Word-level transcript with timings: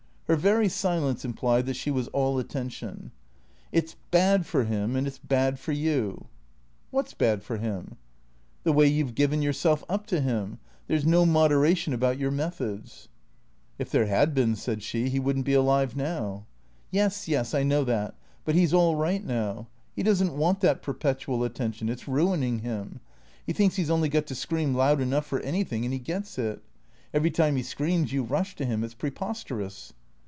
Her 0.27 0.37
very 0.37 0.69
silence 0.69 1.25
implied 1.25 1.65
that 1.65 1.75
she 1.75 1.91
was 1.91 2.07
all 2.13 2.39
attention." 2.39 3.11
It 3.73 3.89
's 3.89 3.95
bad 4.11 4.45
for 4.45 4.63
him 4.63 4.95
and 4.95 5.05
it 5.05 5.15
's 5.15 5.17
bad 5.17 5.59
for 5.59 5.73
you." 5.73 6.27
«What 6.89 7.09
's 7.09 7.13
bad 7.13 7.43
for 7.43 7.57
him?"" 7.57 7.97
The 8.63 8.71
way 8.71 8.87
you 8.87 9.03
've 9.05 9.13
given 9.13 9.41
yourself 9.41 9.83
up 9.89 10.07
to 10.07 10.21
him. 10.21 10.59
There 10.87 10.97
's 10.97 11.03
no 11.05 11.25
moderation 11.25 11.91
about 11.91 12.17
your 12.17 12.31
methods."" 12.31 13.09
If 13.77 13.89
there 13.91 14.05
had 14.05 14.33
been," 14.33 14.55
said 14.55 14.81
she," 14.83 15.09
he 15.09 15.19
would 15.19 15.37
n't 15.39 15.45
be 15.45 15.53
alive 15.53 15.97
now."" 15.97 16.45
Yes, 16.91 17.27
yes, 17.27 17.53
I 17.53 17.63
know 17.63 17.83
that. 17.83 18.15
But 18.45 18.55
he 18.55 18.65
's 18.65 18.71
all 18.73 18.95
right 18.95 19.25
now. 19.25 19.67
He 19.97 20.01
does 20.01 20.23
n't 20.23 20.35
want 20.37 20.61
that 20.61 20.81
perpetual 20.81 21.43
attention. 21.43 21.89
It's 21.89 22.07
ruining 22.07 22.59
him. 22.59 23.01
He 23.45 23.51
thinks 23.51 23.75
he 23.75 23.83
's 23.83 23.89
only 23.91 24.07
got 24.07 24.27
to 24.27 24.35
scream 24.35 24.73
loud 24.75 25.01
enough 25.01 25.25
for 25.25 25.41
anything 25.41 25.83
and 25.83 25.91
he 25.93 25.99
gets 25.99 26.37
it. 26.37 26.43
T 26.43 26.43
H 26.45 26.55
E 26.55 26.55
C 26.55 26.55
R 26.55 26.55
E 26.55 26.55
A 26.55 26.55
T 26.55 26.55
0 26.55 26.55
E 26.55 26.55
S 26.55 27.11
415 27.11 27.19
Every 27.19 27.31
time 27.31 27.55
he 27.59 27.63
screams 27.63 28.13
you 28.13 28.23
rush 28.23 28.55
to 28.55 28.65
him. 28.65 28.85
It 28.85 28.91
's 28.91 28.93
preposterous." 28.93 29.91